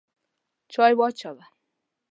[0.71, 1.45] چای واچوه!